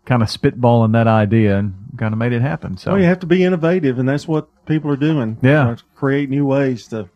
[0.05, 2.77] kind of spitballing that idea and kind of made it happen.
[2.77, 5.37] So Well, you have to be innovative, and that's what people are doing.
[5.41, 5.65] Yeah.
[5.65, 7.09] You know, create new ways to,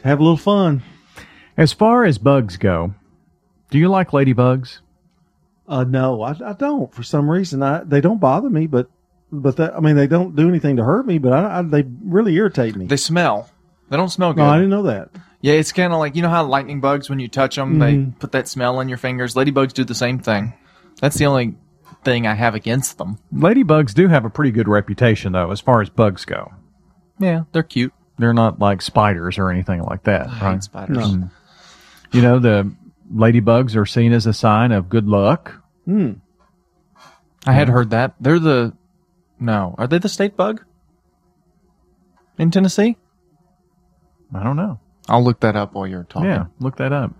[0.00, 0.82] to have a little fun.
[1.56, 2.94] as far as bugs go,
[3.70, 4.78] do you like ladybugs?
[5.68, 6.92] Uh, no, I, I don't.
[6.94, 8.88] For some reason, I they don't bother me, but
[9.32, 11.84] but that I mean they don't do anything to hurt me, but I, I they
[12.04, 12.86] really irritate me.
[12.86, 13.48] they smell.
[13.88, 14.40] They don't smell good.
[14.42, 15.10] No, I didn't know that.
[15.40, 17.94] Yeah, it's kind of like you know how lightning bugs when you touch them, they
[17.94, 18.18] Mhm.
[18.18, 19.34] put that smell in your fingers.
[19.34, 20.54] Ladybugs do the same thing.
[21.00, 21.54] That's the only
[22.04, 23.18] thing I have against them.
[23.34, 26.52] Ladybugs do have a pretty good reputation, though, as far as bugs go.
[27.18, 27.92] Yeah, they're cute.
[28.18, 30.52] They're not like spiders or anything like that, I right?
[30.54, 30.96] hate spiders.
[30.98, 31.30] Mm.
[32.12, 32.72] You know, the
[33.14, 35.62] ladybugs are seen as a sign of good luck.
[35.84, 36.12] Hmm.
[37.46, 38.72] I had heard that they're the
[39.38, 40.64] no, are they the state bug
[42.38, 42.96] in Tennessee?
[44.34, 44.80] I don't know.
[45.08, 46.28] I'll look that up while you're talking.
[46.28, 47.14] Yeah, look that up.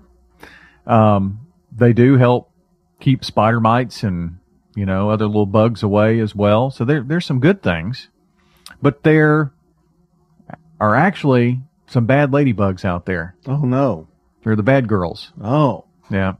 [0.87, 2.50] Um, they do help
[3.00, 4.38] keep spider mites and
[4.74, 6.70] you know other little bugs away as well.
[6.70, 8.09] So there there's some good things,
[8.83, 9.52] but there
[10.81, 13.37] are actually some bad ladybugs out there.
[13.46, 14.09] Oh no,
[14.42, 15.33] they're the bad girls.
[15.42, 16.35] Oh, yeah,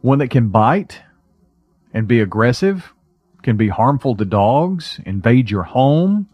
[0.00, 1.02] one that can bite
[1.92, 2.92] and be aggressive,
[3.46, 6.28] can be harmful to dogs, invade your home,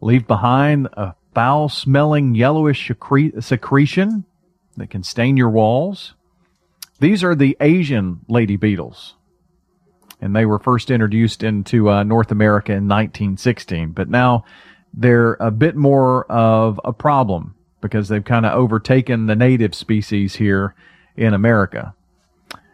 [0.00, 4.24] leave behind a foul smelling yellowish secre- secretion
[4.78, 6.14] that can stain your walls.
[6.98, 9.16] These are the Asian lady beetles.
[10.22, 13.90] And they were first introduced into uh, North America in 1916.
[13.90, 14.46] But now
[14.94, 20.36] they're a bit more of a problem because they've kind of overtaken the native species
[20.36, 20.74] here
[21.16, 21.94] in America.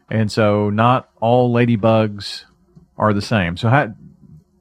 [0.08, 2.44] And so not all ladybugs
[2.96, 3.56] are the same.
[3.56, 3.94] So how,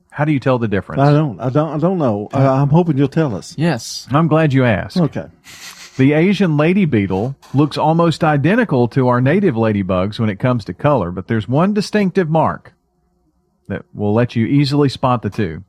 [0.09, 1.01] how do you tell the difference?
[1.01, 2.29] I don't, I don't, I don't know.
[2.33, 3.55] I, I'm hoping you'll tell us.
[3.57, 4.07] Yes.
[4.11, 4.97] I'm glad you asked.
[4.97, 5.27] Okay.
[5.97, 10.73] The Asian lady beetle looks almost identical to our native ladybugs when it comes to
[10.73, 12.73] color, but there's one distinctive mark
[13.67, 15.63] that will let you easily spot the two.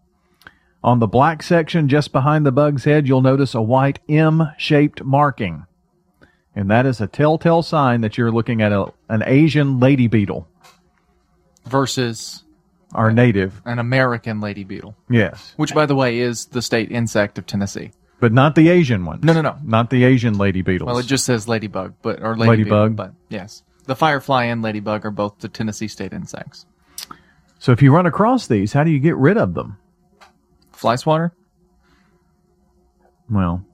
[0.85, 5.05] On the black section just behind the bug's head, you'll notice a white M shaped
[5.05, 5.66] marking.
[6.55, 10.48] And that is a telltale sign that you're looking at a, an Asian lady beetle,
[11.64, 12.42] Versus
[12.94, 13.61] our native.
[13.64, 14.94] an American lady beetle.
[15.11, 15.55] Yes.
[15.57, 17.92] Which, by the way, is the state insect of Tennessee.
[18.20, 19.20] But not the Asian one.
[19.22, 19.57] No, no, no.
[19.64, 20.87] Not the Asian lady beetles.
[20.87, 22.92] Well, it just says ladybug, but or lady Ladybug.
[22.92, 26.64] beetle, but yes, the firefly and ladybug are both the Tennessee state insects.
[27.59, 29.76] so if you run across these, how do you get rid of them?
[30.72, 31.33] Fly swatter.
[33.28, 33.64] Well,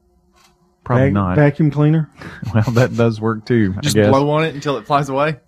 [0.84, 1.36] probably Vac- not.
[1.36, 2.10] Vacuum cleaner.
[2.54, 3.74] Well, that does work too.
[3.82, 4.08] Just I guess.
[4.10, 5.38] blow on it until it flies away.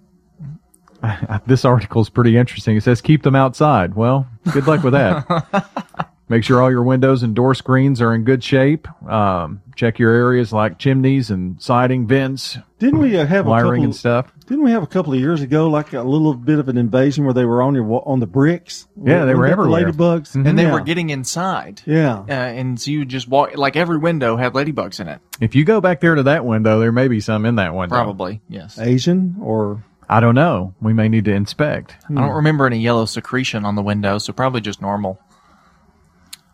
[1.47, 2.77] This article is pretty interesting.
[2.77, 3.95] It says keep them outside.
[3.95, 6.07] Well, good luck with that.
[6.29, 8.87] Make sure all your windows and door screens are in good shape.
[9.05, 13.81] Um, check your areas like chimneys and siding, vents, Didn't we uh, have a wiring
[13.81, 14.33] couple, and stuff.
[14.47, 17.25] Didn't we have a couple of years ago like a little bit of an invasion
[17.25, 18.87] where they were on your on the bricks?
[19.03, 19.93] Yeah, they were Wasn't that the everywhere.
[20.21, 20.73] Ladybugs, and they Yeah.
[20.73, 21.83] were getting inside.
[21.85, 22.21] Yeah.
[22.21, 25.21] uh, and so you just walk like every window had ladybugs in it.
[25.41, 27.93] If you go back there to that window, there may be some in that window.
[27.97, 28.79] Probably, yes.
[28.79, 30.75] Asian or I don't know.
[30.81, 31.97] We may need to inspect.
[32.11, 35.21] I don't remember any yellow secretion on the window, so probably just normal.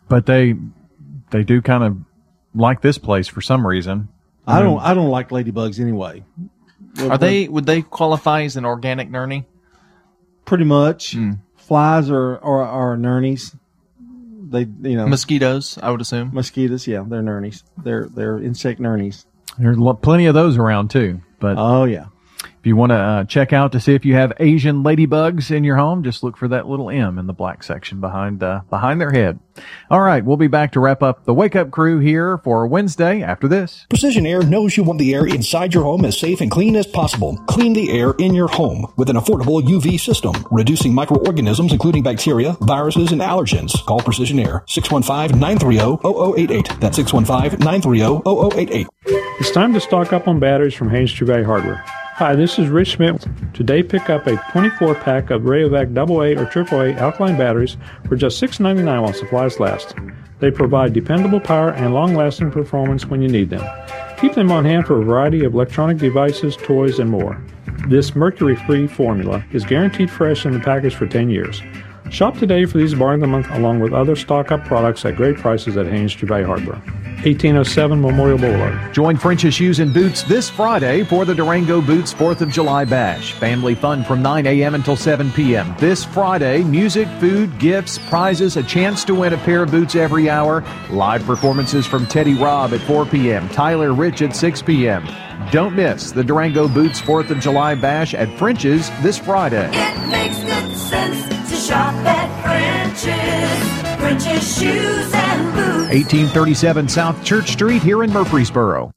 [0.07, 0.53] But they
[1.31, 1.97] they do kind of
[2.53, 4.09] like this place for some reason.
[4.45, 6.23] I don't I don't like ladybugs anyway.
[7.01, 7.47] Are they?
[7.47, 9.45] Would they qualify as an organic nurney?
[10.45, 11.31] pretty much Hmm.
[11.57, 13.53] flies are are, are nernies?
[14.49, 16.29] They you know Mosquitoes, I would assume.
[16.33, 16.87] mosquitoes.
[16.87, 17.63] Yeah, they're nernies.
[17.83, 19.25] They're they're insect nernies.
[19.59, 21.19] There's plenty of those around too.
[21.39, 22.07] But oh yeah, if
[22.67, 25.77] you want to uh, check out to see if you have Asian ladybugs in your
[25.77, 29.11] home, just look for that little M in the black section behind uh, behind their
[29.11, 29.39] head.
[29.89, 33.23] All right, we'll be back to wrap up the Wake Up Crew here for Wednesday
[33.23, 33.87] after this.
[33.89, 36.85] Precision Air knows you want the air inside your home as safe and clean as
[36.85, 37.37] possible.
[37.47, 42.55] Clean the air in your home with an affordable UV system, reducing microorganisms including bacteria,
[42.61, 43.73] viruses, and allergens.
[43.85, 46.79] Call Precision Air 615-930-0088.
[46.79, 48.87] That's 615-930-0088.
[49.39, 51.85] It's time to stock up on batteries from Haynes True Value Hardware.
[52.17, 53.27] Hi, this is Rich Smith.
[53.53, 57.77] Today, pick up a 24 pack of Rayovac AA or AAA alkaline batteries
[58.07, 59.93] for just $6.99 while supplies last.
[60.39, 63.63] They provide dependable power and long lasting performance when you need them.
[64.19, 67.39] Keep them on hand for a variety of electronic devices, toys, and more.
[67.87, 71.61] This mercury free formula is guaranteed fresh in the package for 10 years.
[72.09, 75.15] Shop today for these bar of the month along with other stock up products at
[75.15, 76.81] great prices at Haynes True Value Hardware.
[77.23, 78.93] 1807 Memorial Boulevard.
[78.93, 83.33] Join French's Shoes and Boots this Friday for the Durango Boots 4th of July Bash.
[83.33, 84.75] Family fun from 9 a.m.
[84.75, 85.75] until 7 p.m.
[85.79, 90.29] This Friday, music, food, gifts, prizes, a chance to win a pair of boots every
[90.29, 90.63] hour.
[90.91, 95.05] Live performances from Teddy Robb at 4 p.m., Tyler Rich at 6 p.m.
[95.51, 99.69] Don't miss the Durango Boots 4th of July Bash at French's this Friday.
[99.73, 103.99] It makes good sense to shop at French's.
[103.99, 105.93] French's Shoes and Boots.
[105.93, 108.91] 1837 South Church Street here in Murfreesboro.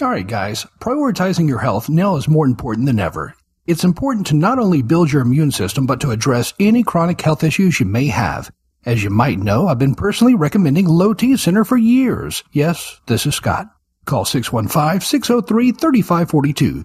[0.00, 3.34] All right, guys, prioritizing your health now is more important than ever.
[3.66, 7.44] It's important to not only build your immune system, but to address any chronic health
[7.44, 8.50] issues you may have.
[8.84, 12.42] As you might know, I've been personally recommending Low T Center for years.
[12.52, 13.68] Yes, this is Scott.
[14.04, 16.84] Call 615-603-3542.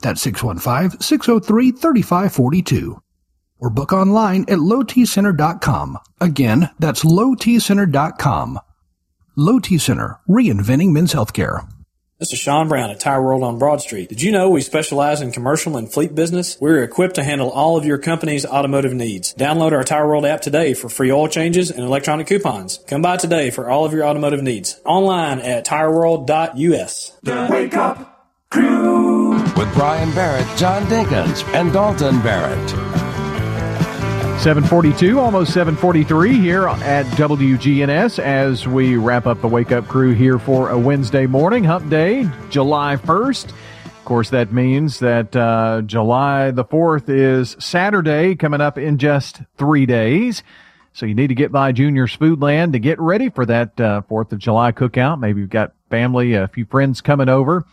[0.00, 3.00] That's 615-603-3542.
[3.58, 5.98] Or book online at lowtcenter.com.
[6.20, 8.60] Again, that's lowtcenter.com.
[9.38, 11.68] Low T Center, reinventing men's healthcare.
[12.18, 14.08] This is Sean Brown at Tire World on Broad Street.
[14.08, 16.56] Did you know we specialize in commercial and fleet business?
[16.58, 19.34] We're equipped to handle all of your company's automotive needs.
[19.34, 22.80] Download our Tire World app today for free oil changes and electronic coupons.
[22.88, 24.80] Come by today for all of your automotive needs.
[24.86, 27.18] Online at tireworld.us.
[27.22, 29.32] The Wake Up Crew.
[29.32, 32.95] With Brian Barrett, John Dinkins, and Dalton Barrett.
[34.38, 40.38] 742, almost 743 here at WGNS as we wrap up the Wake Up Crew here
[40.38, 43.48] for a Wednesday morning, Hump Day, July 1st.
[43.48, 49.40] Of course, that means that uh, July the 4th is Saturday, coming up in just
[49.56, 50.44] three days.
[50.92, 54.30] So you need to get by Junior's Foodland to get ready for that uh, 4th
[54.30, 55.18] of July cookout.
[55.18, 57.64] Maybe you've got family, a few friends coming over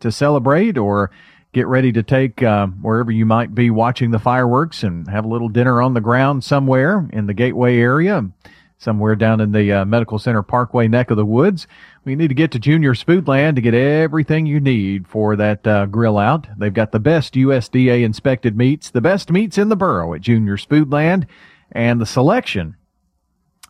[0.00, 1.10] to celebrate or
[1.52, 5.28] get ready to take uh, wherever you might be watching the fireworks and have a
[5.28, 8.30] little dinner on the ground somewhere in the Gateway area,
[8.78, 11.66] somewhere down in the uh, Medical Center Parkway neck of the woods.
[12.04, 15.86] We need to get to Junior's Foodland to get everything you need for that uh,
[15.86, 16.46] grill out.
[16.58, 20.64] They've got the best USDA inspected meats, the best meats in the borough at Junior's
[20.64, 21.26] Foodland,
[21.70, 22.76] and the selection.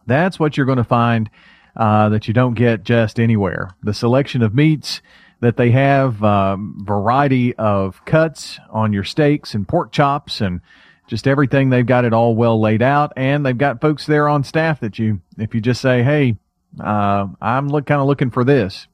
[0.07, 1.31] That's what you're going to find
[1.77, 3.71] uh, that you don't get just anywhere.
[3.83, 5.01] The selection of meats
[5.42, 10.61] that they have um, variety of cuts on your steaks and pork chops and
[11.09, 11.68] just everything.
[11.68, 15.00] They've got it all well laid out, and they've got folks there on staff that
[15.00, 16.37] you, if you just say, "Hey,
[16.81, 18.87] uh, I'm look kind of looking for this,"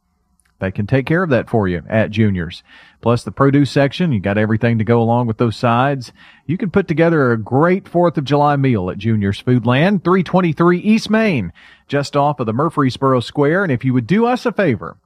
[0.58, 2.62] they can take care of that for you at Juniors.
[3.02, 6.12] Plus the produce section, you got everything to go along with those sides.
[6.46, 11.10] You can put together a great Fourth of July meal at Juniors Foodland, 323 East
[11.10, 11.52] Main,
[11.88, 13.64] just off of the Murfreesboro Square.
[13.64, 14.96] And if you would do us a favor,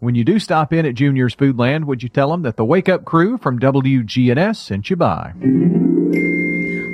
[0.00, 2.88] when you do stop in at Junior's Foodland, would you tell them that the Wake
[2.88, 5.34] Up Crew from WGNS sent you by?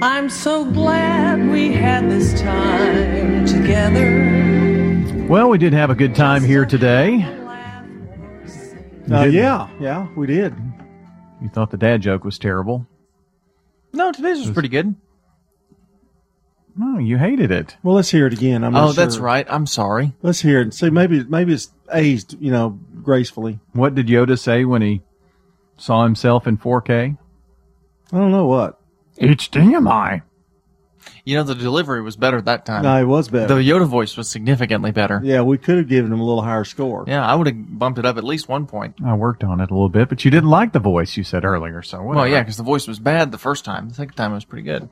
[0.03, 5.27] I'm so glad we had this time together.
[5.29, 7.23] Well, we did have a good time here today.
[9.11, 10.55] Uh, yeah, yeah, we did.
[11.40, 12.87] You thought the dad joke was terrible.
[13.92, 14.97] No, today's was pretty good.
[16.79, 17.77] No, you hated it.
[17.83, 18.62] Well, let's hear it again.
[18.62, 19.47] I'm not Oh, that's right.
[19.49, 20.12] I'm sorry.
[20.23, 20.91] Let's hear it see.
[20.91, 23.59] Maybe maybe it's aged, you know, gracefully.
[23.73, 25.03] What did Yoda say when he
[25.79, 27.17] saw himself in 4K?
[28.12, 28.79] I don't know what.
[29.19, 30.23] HDMI.
[31.25, 32.83] You know, the delivery was better that time.
[32.83, 33.55] No, it was better.
[33.55, 35.21] The Yoda voice was significantly better.
[35.25, 37.05] Yeah, we could have given him a little higher score.
[37.07, 38.97] Yeah, I would have bumped it up at least one point.
[39.05, 41.45] I worked on it a little bit, but you didn't like the voice you said
[41.45, 42.17] earlier, so whatever.
[42.17, 43.89] Well, yeah, because the voice was bad the first time.
[43.89, 44.89] The second time it was pretty good.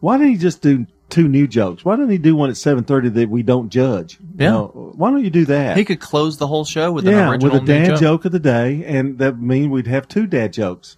[0.00, 1.84] Why didn't he just do two new jokes?
[1.84, 4.18] Why didn't he do one at seven thirty that we don't judge?
[4.20, 4.50] You Yeah.
[4.50, 5.76] know, why don't you do that?
[5.76, 8.24] He could close the whole show with an yeah, original with a dad new joke.
[8.24, 10.96] of the day, and that mean we'd have two dad jokes,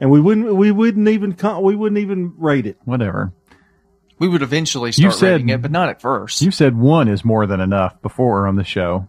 [0.00, 2.78] and we wouldn't we wouldn't even we wouldn't even rate it.
[2.84, 3.32] Whatever.
[4.20, 6.42] We would eventually You start said- rating it, but not at first.
[6.42, 9.06] You said one is more than enough before on the show.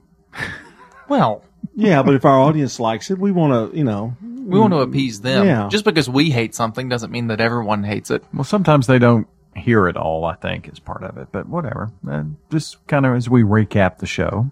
[1.08, 1.44] Well,
[1.76, 4.80] Yeah, but if our audience likes it, we want to, you know, we want to
[4.80, 5.46] appease them.
[5.46, 5.68] Yeah.
[5.70, 8.24] Just because we hate something doesn't mean that everyone hates it.
[8.34, 11.92] Well, sometimes they don't hear it all, I think, is part of it, but whatever.
[12.10, 14.50] Uh, just kind of as we recap the show.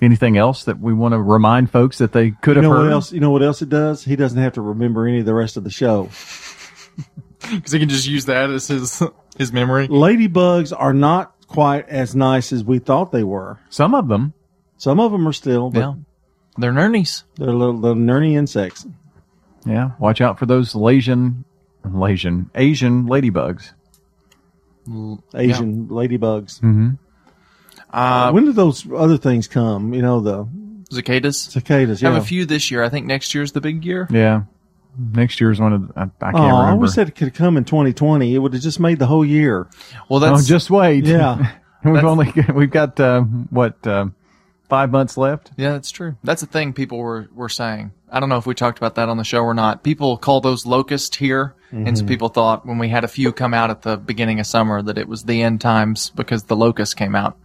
[0.00, 2.84] Anything else that we want to remind folks that they could you have know heard?
[2.84, 3.12] what else?
[3.12, 4.04] You know what else it does?
[4.04, 6.08] He doesn't have to remember any of the rest of the show.
[7.50, 9.02] Because he can just use that as his
[9.38, 9.86] his memory.
[9.88, 13.58] Ladybugs are not quite as nice as we thought they were.
[13.70, 14.34] Some of them.
[14.76, 15.94] Some of them are still, but Yeah.
[16.58, 17.24] They're nernies.
[17.36, 18.86] they're little, little nerdy insects.
[19.64, 21.44] Yeah, watch out for those Asian,
[22.02, 23.72] Asian, Asian ladybugs.
[25.34, 26.60] Asian ladybugs.
[26.60, 26.90] Mm-hmm.
[27.90, 29.94] Uh, when do those other things come?
[29.94, 30.48] You know, the
[30.90, 31.38] cicadas.
[31.40, 32.02] cicadas.
[32.02, 32.12] Yeah.
[32.12, 32.82] Have a few this year.
[32.82, 34.06] I think next year's the big year.
[34.10, 34.42] Yeah,
[34.98, 36.82] next year's one of the, I, I can't oh, I remember.
[36.82, 38.34] wish that could come in 2020.
[38.34, 39.68] It would have just made the whole year.
[40.08, 41.04] Well, oh, just wait.
[41.06, 41.54] Yeah.
[41.84, 44.06] we've That's- only we've got uh, what uh,
[44.68, 45.50] Five months left.
[45.56, 46.16] Yeah, that's true.
[46.22, 47.92] That's the thing people were, were saying.
[48.10, 49.82] I don't know if we talked about that on the show or not.
[49.82, 51.54] People call those locust here.
[51.70, 52.08] And so Mhm.
[52.08, 54.96] people thought when we had a few come out at the beginning of summer that
[54.96, 57.36] it was the end times because the locust came out.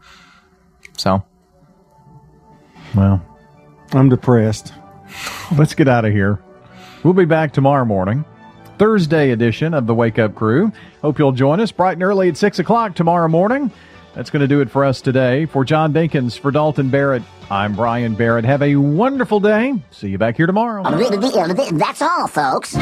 [0.98, 1.24] So
[2.96, 3.22] Well,
[3.94, 4.74] I'm depressed.
[5.58, 6.40] Let's get out of here.
[7.04, 8.24] We'll be back tomorrow morning,
[8.78, 10.72] Thursday edition of the Wake Up Crew.
[11.02, 13.72] Hope you'll join us bright and early at 6 o'clock tomorrow morning.
[14.14, 15.46] That's going to do it for us today.
[15.46, 18.46] For John Dinkins, for Dalton Barrett, I'm Brian Barrett.
[18.46, 19.74] Have a wonderful day.
[19.90, 20.84] See you back here tomorrow.
[20.84, 22.74] That's all, folks.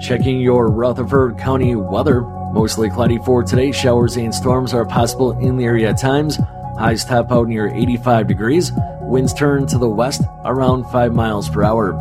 [0.00, 2.22] Checking your Rutherford County weather.
[2.52, 3.72] Mostly cloudy for today.
[3.72, 6.38] Showers and storms are possible in the area at times.
[6.78, 8.72] Highs top out near 85 degrees.
[9.02, 11.92] Winds turn to the west around 5 miles per hour.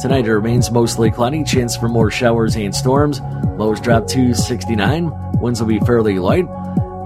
[0.00, 1.44] Tonight it remains mostly cloudy.
[1.44, 3.20] Chance for more showers and storms.
[3.56, 5.12] Lows drop to 69.
[5.44, 6.46] Winds will be fairly light.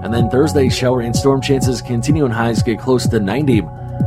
[0.01, 3.63] And then Thursday, shower and storm chances continue and highs get close to 90.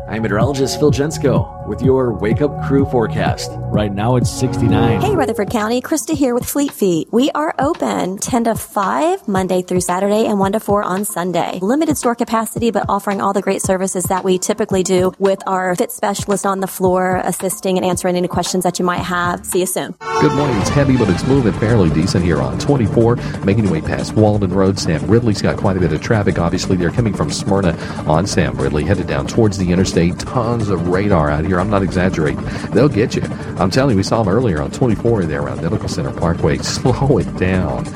[0.09, 3.51] I'm meteorologist Phil Jensko with your Wake Up Crew forecast.
[3.73, 5.01] Right now it's 69.
[5.01, 7.09] Hey, Rutherford County, Krista here with Fleet Feet.
[7.11, 11.61] We are open 10 to 5 Monday through Saturday and 1 to 4 on Sunday.
[11.63, 15.75] Limited store capacity, but offering all the great services that we typically do with our
[15.75, 19.47] fit specialist on the floor, assisting and answering any questions that you might have.
[19.47, 19.95] See you soon.
[20.21, 20.59] Good morning.
[20.59, 23.17] It's heavy, but it's moving fairly decent here on 24.
[23.47, 24.79] Making your way past Waldron Road.
[24.79, 26.39] Sam Ridley's got quite a bit of traffic.
[26.39, 27.75] Obviously, they're coming from Smyrna
[28.07, 30.19] on Sam Ridley, headed down towards the interstate.
[30.19, 31.62] Tons of radar out here.
[31.63, 32.45] I'm not exaggerating.
[32.73, 33.23] They'll get you.
[33.57, 36.59] I'm telling you, we saw them earlier on 24 there around Medical Center Parkway.
[36.59, 37.87] Slow it down.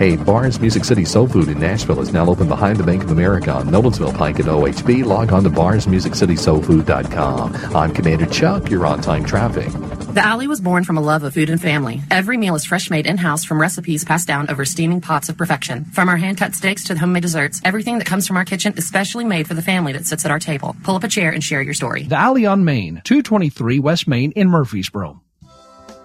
[0.00, 3.10] Hey, Barnes Music City Soul Food in Nashville is now open behind the Bank of
[3.10, 5.04] America on Nolensville Pike at OHB.
[5.04, 7.76] Log on to barnesmusiccitysoulfood.com.
[7.76, 8.70] I'm Commander Chuck.
[8.70, 9.68] You're on time traffic.
[10.12, 12.02] The Alley was born from a love of food and family.
[12.10, 15.36] Every meal is fresh made in house from recipes passed down over steaming pots of
[15.36, 15.84] perfection.
[15.84, 18.74] From our hand cut steaks to the homemade desserts, everything that comes from our kitchen
[18.76, 20.74] is specially made for the family that sits at our table.
[20.82, 22.02] Pull up a chair and share your story.
[22.02, 25.20] The Alley on Main, 223 West Main in Murfreesboro.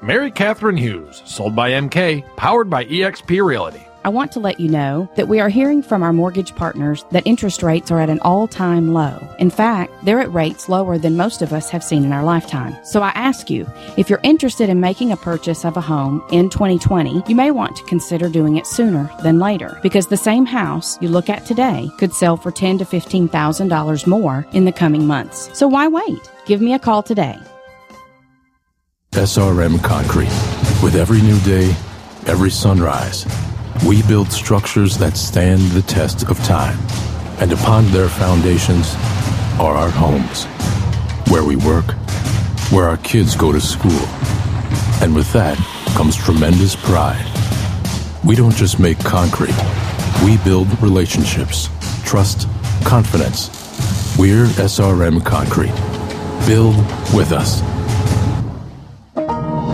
[0.04, 3.82] Mary Catherine Hughes, sold by MK, powered by eXp Realty.
[4.06, 7.26] I want to let you know that we are hearing from our mortgage partners that
[7.26, 9.20] interest rates are at an all time low.
[9.40, 12.78] In fact, they're at rates lower than most of us have seen in our lifetime.
[12.86, 16.52] So I ask you, if you're interested in making a purchase of a home in
[16.52, 21.02] 2020, you may want to consider doing it sooner than later because the same house
[21.02, 24.72] you look at today could sell for ten to fifteen thousand dollars more in the
[24.72, 25.50] coming months.
[25.58, 26.32] So why wait?
[26.46, 27.40] Give me a call today.
[29.14, 30.36] SRM Concrete.
[30.84, 31.76] With every new day,
[32.28, 33.26] every sunrise,
[33.84, 36.78] we build structures that stand the test of time.
[37.40, 38.96] And upon their foundations
[39.60, 40.46] are our homes,
[41.30, 41.92] where we work,
[42.72, 44.06] where our kids go to school.
[45.02, 45.58] And with that
[45.96, 47.26] comes tremendous pride.
[48.24, 49.56] We don't just make concrete,
[50.24, 51.70] we build relationships,
[52.06, 52.48] trust,
[52.86, 53.50] confidence.
[54.18, 55.76] We're SRM Concrete.
[56.48, 56.78] Build
[57.14, 57.62] with us.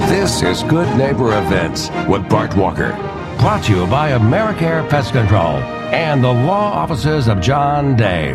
[0.10, 3.21] This is Good Neighbor Events with Bart Walker.
[3.42, 5.58] Brought to you by Americare Pest Control
[5.92, 8.34] and the law offices of John Day.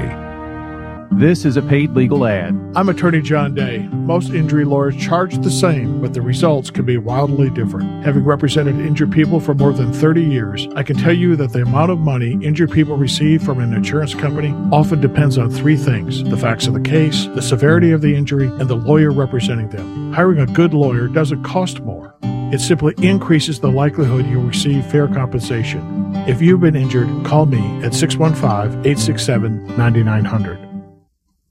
[1.12, 2.58] This is a paid legal ad.
[2.74, 3.86] I'm attorney John Day.
[3.92, 8.04] Most injury lawyers charge the same, but the results can be wildly different.
[8.04, 11.62] Having represented injured people for more than 30 years, I can tell you that the
[11.62, 16.24] amount of money injured people receive from an insurance company often depends on three things
[16.24, 20.12] the facts of the case, the severity of the injury, and the lawyer representing them.
[20.12, 22.16] Hiring a good lawyer doesn't cost more.
[22.52, 26.12] It simply increases the likelihood you'll receive fair compensation.
[26.28, 30.66] If you've been injured, call me at 615 867 9900.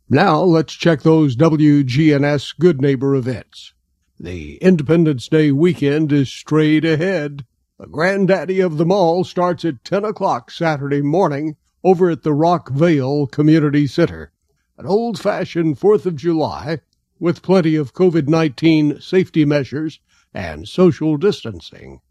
[0.09, 3.73] Now let's check those WGNS Good Neighbor events.
[4.17, 7.45] The Independence Day weekend is straight ahead.
[7.77, 13.29] The granddaddy of them all starts at 10 o'clock Saturday morning over at the Rockvale
[13.29, 14.31] Community Center.
[14.77, 16.79] An old fashioned 4th of July
[17.19, 19.99] with plenty of COVID 19 safety measures
[20.35, 22.01] and social distancing.